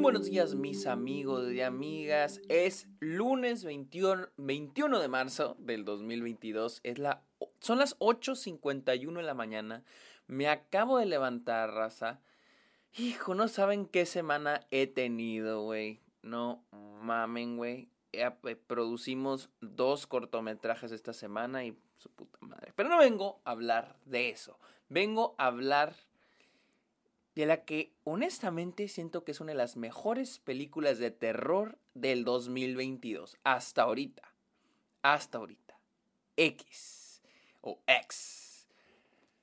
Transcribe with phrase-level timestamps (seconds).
[0.00, 2.40] buenos días mis amigos y amigas.
[2.48, 6.80] Es lunes 21, 21 de marzo del 2022.
[6.84, 7.22] Es la,
[7.60, 9.84] son las 8.51 de la mañana.
[10.26, 12.22] Me acabo de levantar, raza.
[12.96, 16.00] Hijo, no saben qué semana he tenido, güey.
[16.22, 17.90] No mamen, güey.
[18.12, 18.30] Eh,
[18.66, 22.72] producimos dos cortometrajes esta semana y su puta madre.
[22.74, 24.58] Pero no vengo a hablar de eso.
[24.88, 25.94] Vengo a hablar
[27.40, 32.22] de la que honestamente siento que es una de las mejores películas de terror del
[32.22, 33.38] 2022.
[33.44, 34.34] Hasta ahorita.
[35.00, 35.80] Hasta ahorita.
[36.36, 37.22] X.
[37.62, 38.68] O X.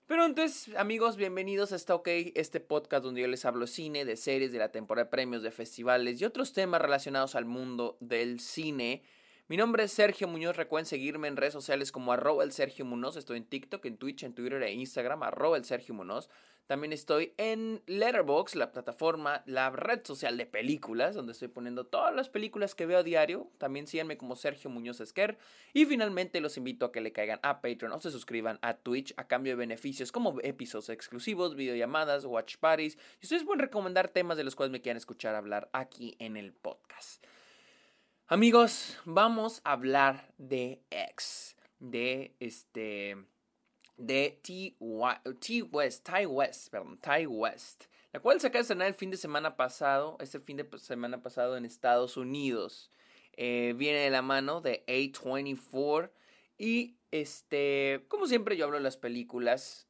[0.06, 4.16] Pero entonces, amigos, bienvenidos a Está OK, este podcast donde yo les hablo cine, de
[4.16, 8.40] series, de la temporada de premios, de festivales y otros temas relacionados al mundo del
[8.40, 9.02] cine.
[9.48, 10.56] Mi nombre es Sergio Muñoz.
[10.56, 13.18] Recuerden seguirme en redes sociales como arroba el Sergio Muñoz.
[13.18, 15.96] Estoy en TikTok, en Twitch, en Twitter e Instagram, arroba el Sergio.
[16.68, 22.14] También estoy en Letterboxd, la plataforma, la red social de películas, donde estoy poniendo todas
[22.14, 23.50] las películas que veo a diario.
[23.58, 25.38] También síganme como Sergio Muñoz Esquer.
[25.74, 29.14] Y finalmente los invito a que le caigan a Patreon o se suscriban a Twitch
[29.16, 32.98] a cambio de beneficios como episodios exclusivos, videollamadas, watch parties.
[33.22, 36.52] Y ustedes pueden recomendar temas de los cuales me quieran escuchar hablar aquí en el
[36.52, 37.24] podcast.
[38.28, 43.16] Amigos, vamos a hablar de X, de este,
[43.98, 48.94] de T, West, Ty West, perdón, Ty West, la cual se acaba de estrenar el
[48.94, 52.92] fin de semana pasado, este fin de semana pasado en Estados Unidos.
[53.34, 56.12] Eh, viene de la mano de A24
[56.58, 59.88] y este, como siempre yo hablo de las películas,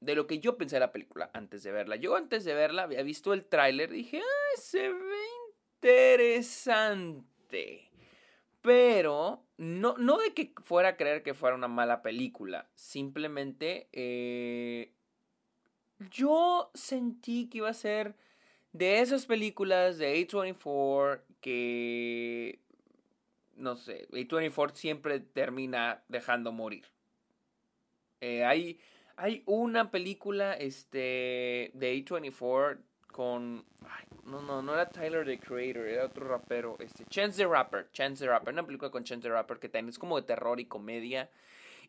[0.00, 1.96] de lo que yo pensé de la película antes de verla.
[1.96, 5.24] Yo antes de verla había visto el tráiler y dije, ah, se ve
[5.82, 7.90] interesante
[8.64, 12.66] pero no, no de que fuera a creer que fuera una mala película.
[12.74, 14.90] Simplemente eh,
[16.10, 18.14] yo sentí que iba a ser
[18.72, 22.58] de esas películas de A24 que
[23.56, 26.86] no sé, A24 siempre termina dejando morir.
[28.22, 28.80] Eh, hay,
[29.16, 32.78] hay una película este, de A24
[33.14, 33.64] con.
[34.24, 36.76] no, no, no era Tyler the Creator, era otro rapero.
[36.80, 37.88] Este, Chance the Rapper.
[37.92, 38.52] Chance the Rapper.
[38.52, 41.30] Una película con Chance the Rapper que también es como de terror y comedia.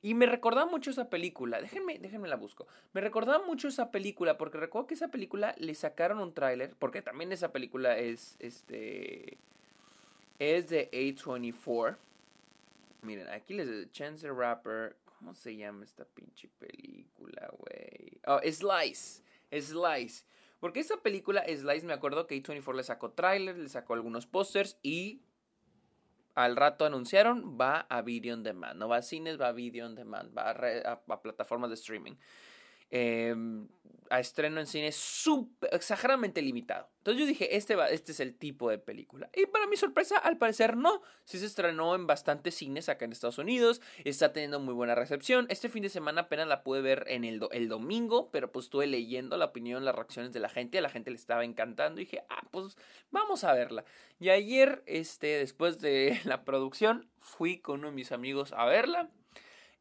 [0.04, 1.60] Y me recordaba mucho esa película.
[1.60, 2.68] Déjenme, déjenme la busco.
[2.94, 6.76] Me recordaba mucho esa película porque recuerdo que esa película le sacaron un tráiler.
[6.78, 8.36] Porque también esa película es.
[8.38, 9.40] Este.
[10.38, 11.98] Es de A24.
[13.02, 14.96] Miren, aquí les Chance the Rapper.
[15.06, 18.20] ¿Cómo se llama esta pinche película, güey?
[18.28, 19.24] Oh, Slice.
[19.52, 20.24] Slice.
[20.66, 24.80] Porque esa película, Slice, me acuerdo que A24 le sacó tráiler, le sacó algunos pósters
[24.82, 25.22] y
[26.34, 28.80] al rato anunciaron va a video on demand.
[28.80, 32.16] No va a cines, va a video on demand, va a plataformas de streaming
[32.92, 33.36] eh,
[34.10, 36.90] a estreno en cine super, exageradamente limitado.
[36.98, 39.30] Entonces yo dije, este, va, este es el tipo de película.
[39.34, 41.02] Y para mi sorpresa, al parecer no.
[41.24, 43.82] Sí se estrenó en bastantes cines acá en Estados Unidos.
[44.04, 45.46] Está teniendo muy buena recepción.
[45.50, 48.88] Este fin de semana apenas la pude ver en el, el domingo, pero pues estuve
[48.88, 50.78] leyendo la opinión, las reacciones de la gente.
[50.78, 52.02] A la gente le estaba encantando.
[52.02, 52.78] Y dije, ah, pues
[53.12, 53.86] vamos a verla.
[54.20, 59.10] Y ayer, este, después de la producción, fui con uno de mis amigos a verla.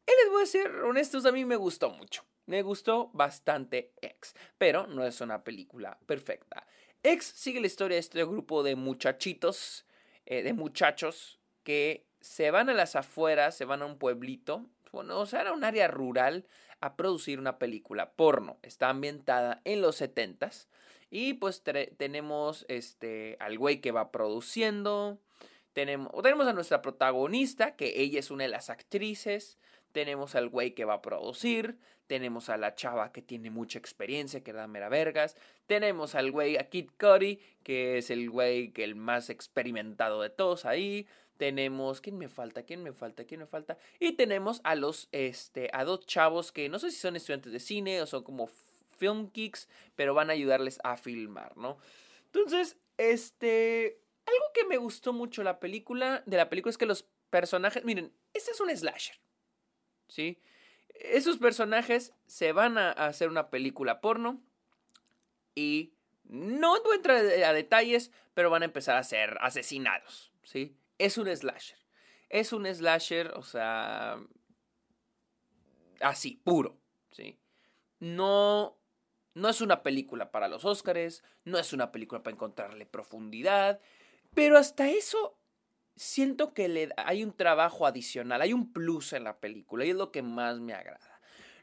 [0.07, 2.23] Y les voy a ser honestos, a mí me gustó mucho.
[2.45, 6.67] Me gustó bastante X, pero no es una película perfecta.
[7.03, 9.85] X sigue la historia de este grupo de muchachitos,
[10.25, 15.19] eh, de muchachos que se van a las afueras, se van a un pueblito, bueno,
[15.19, 16.47] o sea, era un área rural
[16.79, 18.59] a producir una película porno.
[18.63, 20.67] Está ambientada en los 70s
[21.09, 21.63] y pues
[21.97, 25.19] tenemos este al güey que va produciendo,
[25.73, 29.59] tenemos, tenemos a nuestra protagonista, que ella es una de las actrices,
[29.91, 34.43] tenemos al güey que va a producir, tenemos a la chava que tiene mucha experiencia,
[34.43, 35.35] que da mera vergas,
[35.67, 40.29] tenemos al güey, a Kid Cody, que es el güey que el más experimentado de
[40.29, 41.07] todos ahí,
[41.37, 42.63] tenemos, ¿quién me falta?
[42.63, 43.25] ¿Quién me falta?
[43.25, 43.77] ¿Quién me falta?
[43.99, 47.59] Y tenemos a los, este, a dos chavos que no sé si son estudiantes de
[47.59, 48.47] cine o son como
[48.97, 51.77] film geeks, pero van a ayudarles a filmar, ¿no?
[52.27, 57.05] Entonces, este, algo que me gustó mucho la película, de la película es que los
[57.29, 59.17] personajes, miren, este es un slasher.
[60.07, 60.39] ¿sí?
[60.99, 64.41] Esos personajes se van a hacer una película porno
[65.53, 65.93] y
[66.23, 70.75] no entra a detalles, pero van a empezar a ser asesinados, ¿sí?
[70.97, 71.77] Es un slasher.
[72.29, 74.17] Es un slasher, o sea,
[76.01, 76.77] así, puro,
[77.11, 77.39] ¿sí?
[77.99, 78.77] No,
[79.33, 83.79] no es una película para los Óscares, no es una película para encontrarle profundidad,
[84.33, 85.37] pero hasta eso
[85.95, 89.95] siento que le, hay un trabajo adicional, hay un plus en la película y es
[89.95, 91.15] lo que más me agrada.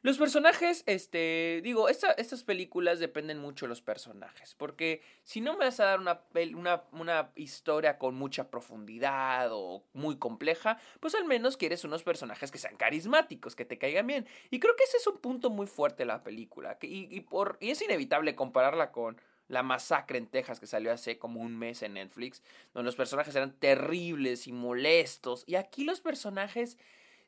[0.04, 5.66] Los personajes, este, digo, estas películas dependen mucho de los personajes, porque si no me
[5.66, 6.22] vas a dar una,
[6.56, 12.50] una, una, historia con mucha profundidad o muy compleja, pues al menos quieres unos personajes
[12.50, 14.26] que sean carismáticos, que te caigan bien.
[14.50, 17.56] Y creo que ese es un punto muy fuerte de la película, y, y, por,
[17.60, 19.20] y es inevitable compararla con
[19.52, 23.36] la masacre en Texas que salió hace como un mes en Netflix, donde los personajes
[23.36, 26.78] eran terribles y molestos, y aquí los personajes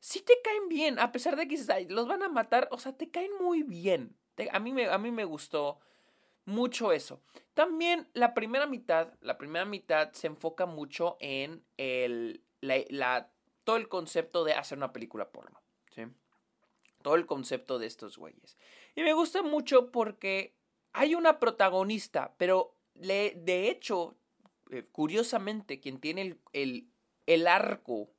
[0.00, 1.58] sí te caen bien, a pesar de que
[1.90, 4.16] los van a matar, o sea, te caen muy bien.
[4.50, 5.80] a, mí me, a mí me gustó
[6.46, 7.20] mucho eso.
[7.52, 13.30] También la primera mitad, la primera mitad se enfoca mucho en el, la,
[13.64, 15.60] todo el concepto de hacer una película porno,
[15.94, 16.04] ¿sí?
[17.02, 18.56] Todo el concepto de estos güeyes.
[18.94, 20.56] Y me gusta mucho porque
[20.94, 24.16] hay una protagonista, pero le, de hecho,
[24.70, 26.88] eh, curiosamente, quien tiene el, el,
[27.26, 28.10] el arco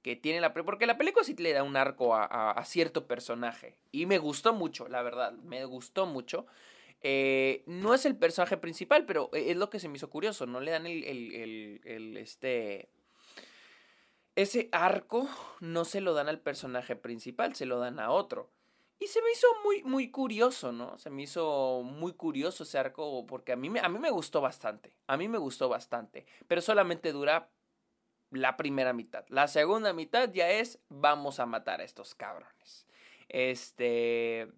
[0.00, 0.54] que tiene la...
[0.54, 3.78] Porque la película sí le da un arco a, cierto personaje.
[3.90, 6.46] Y me gustó mucho, la verdad, me gustó mucho.
[7.00, 10.46] Eh, no es el personaje principal, pero es lo que se me hizo curioso.
[10.46, 12.88] No le dan el, el, el, este...
[14.36, 15.28] Ese arco
[15.60, 18.50] no se lo dan al personaje principal, se lo dan a otro.
[18.98, 20.96] Y se me hizo muy, muy curioso, ¿no?
[20.98, 24.96] Se me hizo muy curioso ese arco porque a mí, a mí me gustó bastante.
[25.06, 26.26] A mí me gustó bastante.
[26.46, 27.50] Pero solamente dura
[28.30, 29.24] la primera mitad.
[29.28, 32.86] La segunda mitad ya es vamos a matar a estos cabrones.
[33.28, 34.48] Este...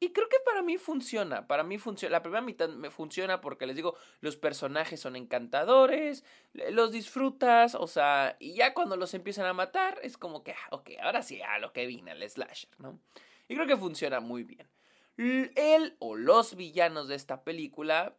[0.00, 3.64] Y creo que para mí funciona, para mí funciona, la primera mitad me funciona porque
[3.64, 9.46] les digo, los personajes son encantadores, los disfrutas, o sea, y ya cuando los empiezan
[9.46, 12.68] a matar es como que, ah, ok, ahora sí, a lo que vine, el slasher,
[12.78, 13.00] ¿no?
[13.48, 14.68] Y creo que funciona muy bien.
[15.16, 18.16] Él o los villanos de esta película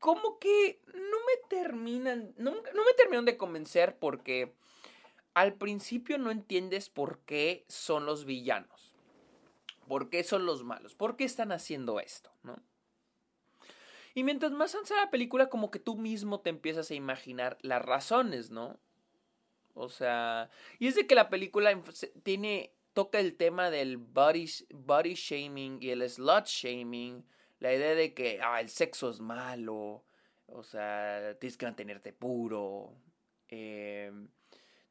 [0.00, 4.54] como que no me terminan, no, no me terminan de convencer porque
[5.34, 8.94] al principio no entiendes por qué son los villanos,
[9.86, 12.60] por qué son los malos, por qué están haciendo esto, ¿no?
[14.14, 17.84] Y mientras más avanza la película, como que tú mismo te empiezas a imaginar las
[17.84, 18.80] razones, ¿no?
[19.74, 21.80] O sea, y es de que la película
[22.22, 27.24] tiene, toca el tema del body, body shaming y el slut shaming
[27.60, 30.02] la idea de que ah, el sexo es malo,
[30.46, 32.94] o sea, tienes que mantenerte puro.
[33.48, 34.28] Em,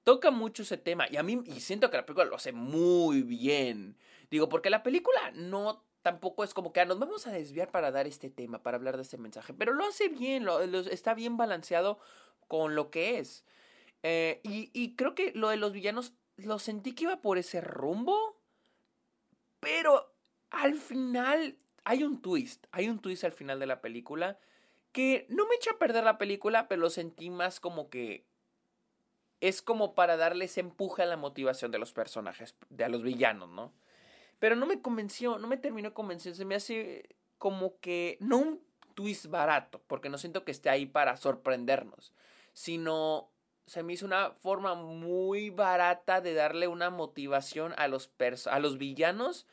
[0.03, 3.23] toca mucho ese tema y a mí y siento que la película lo hace muy
[3.23, 3.97] bien.
[4.29, 7.91] Digo, porque la película no tampoco es como que ah, nos vamos a desviar para
[7.91, 11.37] dar este tema, para hablar de este mensaje, pero lo hace bien, lo, está bien
[11.37, 11.99] balanceado
[12.47, 13.43] con lo que es.
[14.03, 18.41] Eh, y, creo que lo de los villanos lo sentí que iba por ese rumbo,
[19.59, 20.13] pero
[20.51, 24.39] al final hay un twist, hay un twist al final de la película
[24.91, 28.25] que no me echa a perder la película, pero lo sentí más como que
[29.41, 33.49] es como para darles empuje a la motivación de los personajes, de a los villanos,
[33.49, 33.73] ¿no?
[34.39, 38.37] Pero no me convenció, no me terminó de convencer, se me hace como que no
[38.37, 38.61] un
[38.95, 42.13] twist barato, porque no siento que esté ahí para sorprendernos,
[42.53, 43.31] sino
[43.69, 48.09] se me hizo una forma muy barata de darle una motivación a los,
[48.49, 49.45] a los villanos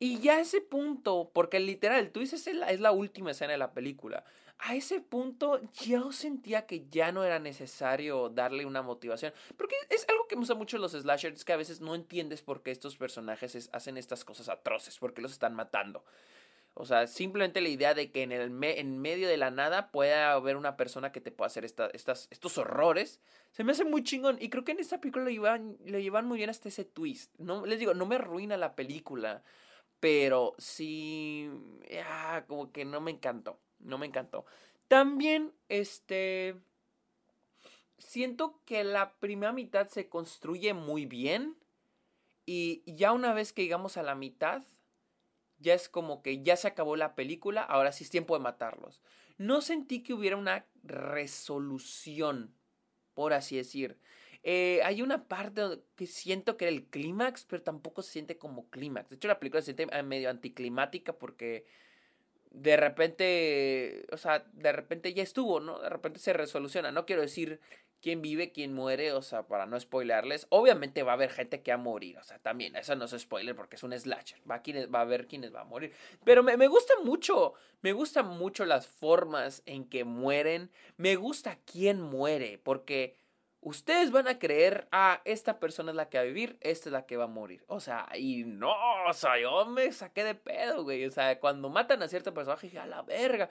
[0.00, 3.52] y ya a ese punto, porque literal, el twist es la, es la última escena
[3.52, 4.24] de la película.
[4.58, 9.32] A ese punto yo sentía que ya no era necesario darle una motivación.
[9.56, 12.62] Porque es algo que me usa mucho los slashers, que a veces no entiendes por
[12.62, 16.04] qué estos personajes hacen estas cosas atroces, porque los están matando.
[16.76, 20.32] O sea, simplemente la idea de que en, el en medio de la nada pueda
[20.32, 23.20] haber una persona que te pueda hacer estas, estos horrores,
[23.52, 24.38] se me hace muy chingón.
[24.40, 27.32] Y creo que en esta película lo llevan, lo llevan muy bien hasta ese twist.
[27.38, 29.44] No, les digo, no me arruina la película.
[30.00, 31.48] Pero sí,
[32.08, 34.44] ah, como que no me encantó, no me encantó.
[34.88, 36.56] También, este,
[37.98, 41.56] siento que la primera mitad se construye muy bien
[42.46, 44.62] y ya una vez que llegamos a la mitad,
[45.58, 49.02] ya es como que ya se acabó la película, ahora sí es tiempo de matarlos.
[49.38, 52.54] No sentí que hubiera una resolución,
[53.14, 53.98] por así decir.
[54.42, 55.62] Eh, hay una parte
[55.96, 59.08] que siento que era el clímax, pero tampoco se siente como clímax.
[59.08, 61.64] De hecho, la película se siente medio anticlimática porque
[62.54, 65.80] de repente, o sea, de repente ya estuvo, ¿no?
[65.80, 66.92] De repente se resoluciona.
[66.92, 67.60] No quiero decir
[68.00, 70.46] quién vive, quién muere, o sea, para no spoilerles.
[70.50, 73.10] Obviamente va a haber gente que va a morir, o sea, también, eso no es
[73.18, 74.38] spoiler porque es un slasher.
[74.48, 75.92] Va a, va a haber quienes va a morir.
[76.24, 80.70] Pero me, me gusta mucho, me gustan mucho las formas en que mueren.
[80.96, 83.16] Me gusta quién muere, porque
[83.64, 86.92] ustedes van a creer, ah, esta persona es la que va a vivir, esta es
[86.92, 87.64] la que va a morir.
[87.66, 88.74] O sea, y no,
[89.08, 91.04] o sea, yo me saqué de pedo, güey.
[91.06, 93.50] O sea, cuando matan a cierto personaje, dije, a la verga.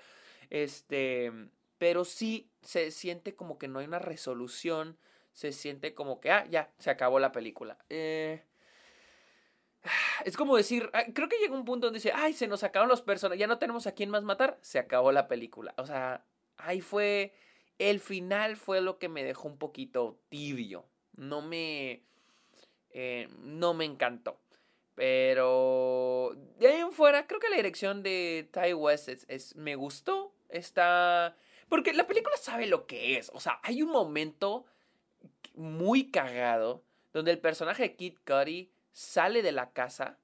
[0.49, 1.31] Este,
[1.77, 4.97] pero sí se siente como que no hay una resolución.
[5.33, 7.77] Se siente como que, ah, ya, se acabó la película.
[7.89, 8.43] Eh,
[10.25, 13.01] es como decir, creo que llega un punto donde dice, ay, se nos acabaron los
[13.01, 15.73] personajes, ya no tenemos a quién más matar, se acabó la película.
[15.77, 16.23] O sea,
[16.57, 17.33] ahí fue,
[17.79, 20.85] el final fue lo que me dejó un poquito tibio.
[21.15, 22.03] No me,
[22.91, 24.39] eh, no me encantó.
[24.95, 30.33] Pero de ahí en fuera, creo que la dirección de Ty West es, me gustó.
[30.49, 31.35] Está.
[31.67, 33.31] Porque la película sabe lo que es.
[33.33, 34.65] O sea, hay un momento
[35.55, 40.19] muy cagado donde el personaje de Kid Cudi sale de la casa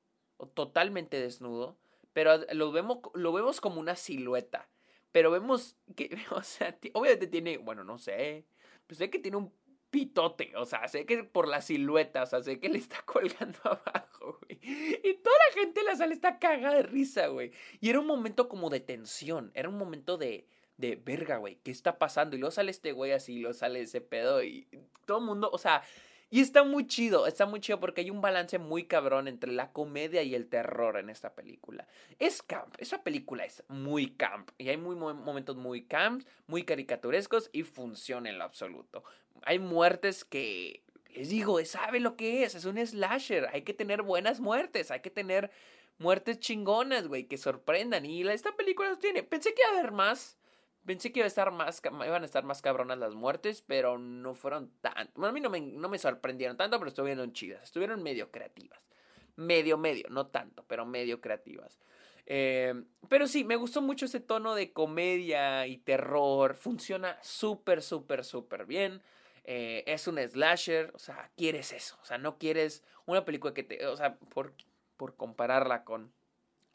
[0.54, 1.78] totalmente desnudo,
[2.14, 4.70] pero lo vemos, lo vemos como una silueta.
[5.12, 8.46] Pero vemos que, o sea, obviamente tiene, bueno, no sé,
[8.88, 9.54] pues sé que tiene un
[9.90, 13.60] pitote, o sea, sé que por la silueta, o sea, sé que le está colgando
[13.64, 14.60] abajo, güey.
[14.62, 17.52] Y toda la gente en la sala está cagada de risa, güey.
[17.80, 20.48] Y era un momento como de tensión, era un momento de,
[20.78, 22.36] de verga, güey, ¿qué está pasando?
[22.36, 24.68] Y luego sale este güey así, y luego sale ese pedo y
[25.06, 25.82] todo el mundo, o sea,
[26.32, 29.72] y está muy chido, está muy chido porque hay un balance muy cabrón entre la
[29.72, 31.88] comedia y el terror en esta película.
[32.20, 37.50] Es camp, esa película es muy camp y hay muy, momentos muy camp, muy caricaturescos
[37.52, 39.04] y funciona en lo absoluto.
[39.44, 40.84] Hay muertes que,
[41.14, 45.02] les digo, sabe lo que es, es un slasher, hay que tener buenas muertes, hay
[45.02, 45.50] que tener
[46.00, 49.24] muertes chingonas, güey, que sorprendan y esta película tiene.
[49.24, 50.39] Pensé que iba a haber más,
[50.86, 54.34] Pensé que iba a estar más, iban a estar más cabronas las muertes, pero no
[54.34, 55.10] fueron tan...
[55.14, 57.64] Bueno, a mí no me, no me sorprendieron tanto, pero estuvieron chidas.
[57.64, 58.80] Estuvieron medio creativas.
[59.36, 60.08] Medio, medio.
[60.10, 61.80] No tanto, pero medio creativas.
[62.26, 62.74] Eh,
[63.08, 66.56] pero sí, me gustó mucho ese tono de comedia y terror.
[66.56, 69.02] Funciona súper, súper, súper bien.
[69.44, 70.92] Eh, es un slasher.
[70.96, 71.98] O sea, quieres eso.
[72.02, 73.86] O sea, no quieres una película que te...
[73.86, 74.54] O sea, por,
[74.98, 76.12] por compararla con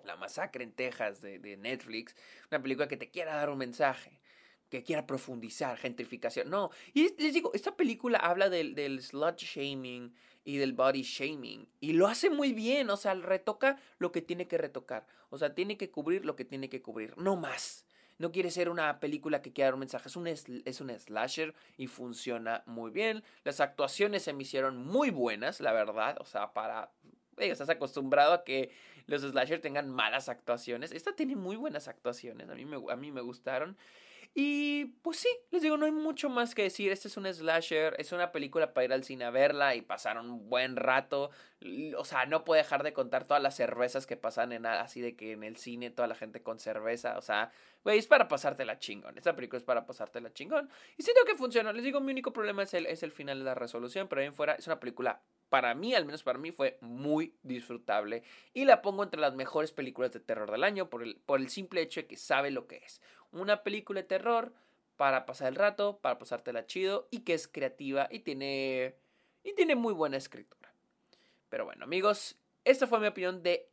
[0.04, 2.14] la masacre en Texas de, Netflix,
[2.50, 4.20] una película que te quiera dar un mensaje,
[4.70, 6.50] que quiera profundizar, gentrificación.
[6.50, 11.68] No, y les digo, esta película habla del, del slut shaming y del body shaming.
[11.80, 15.06] Y lo hace muy bien, o sea, retoca lo que tiene que retocar.
[15.30, 17.86] O sea, tiene que cubrir lo que tiene que cubrir, no más.
[18.18, 21.54] No quiere ser una película que quiera dar un mensaje, es un, es un slasher
[21.76, 23.24] y funciona muy bien.
[23.42, 26.16] Las actuaciones se me hicieron muy buenas, la verdad.
[26.20, 26.92] O sea, para...
[27.38, 28.70] estás acostumbrado a que
[29.06, 30.92] los slasher tengan malas actuaciones.
[30.92, 33.76] Esta tiene muy buenas actuaciones, a mí a mí me gustaron.
[34.36, 36.90] Y pues sí, les digo, no hay mucho más que decir.
[36.90, 40.18] Este es un slasher, es una película para ir al cine a verla y pasar
[40.18, 41.30] un buen rato.
[41.96, 45.14] O sea, no puedo dejar de contar todas las cervezas que pasan en así de
[45.14, 47.16] que en el cine toda la gente con cerveza.
[47.16, 47.52] O sea,
[47.84, 49.16] güey, es para pasártela chingón.
[49.16, 50.68] Esta película es para pasártela chingón.
[50.96, 51.72] Y siento que funciona.
[51.72, 54.30] Les digo, mi único problema es el, es el final de la resolución, pero ahí
[54.32, 55.22] fuera es una película
[55.54, 58.24] para mí, al menos para mí, fue muy disfrutable.
[58.54, 61.48] Y la pongo entre las mejores películas de terror del año por el, por el
[61.48, 63.00] simple hecho de que sabe lo que es.
[63.34, 64.52] Una película de terror
[64.96, 68.94] para pasar el rato, para pasártela chido y que es creativa y tiene,
[69.42, 70.72] y tiene muy buena escritura.
[71.48, 73.68] Pero bueno, amigos, esta fue mi opinión de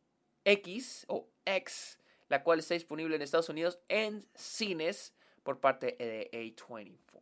[0.45, 5.13] X o X, la cual está disponible en Estados Unidos en cines
[5.43, 7.21] por parte de A24.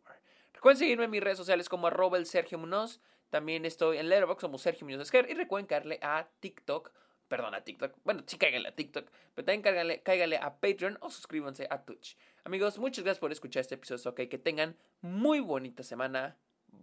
[0.53, 2.99] Recuerden seguirme en mis redes sociales como arroba Sergio Munoz.
[3.29, 5.29] También estoy en Letterboxd como Sergio Muñoz Esquer.
[5.29, 6.91] Y recuerden caerle a TikTok.
[7.29, 7.95] Perdón, a TikTok.
[8.03, 9.07] Bueno, sí cáiganle a TikTok.
[9.35, 9.61] Pero también
[10.03, 12.17] cáiganle, a Patreon o suscríbanse a Twitch.
[12.43, 14.11] Amigos, muchas gracias por escuchar este episodio.
[14.11, 16.35] Ok, que tengan muy bonita semana.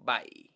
[0.05, 0.53] Bye.